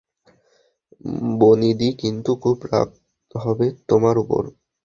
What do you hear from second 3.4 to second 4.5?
হবে তোমার ওপর।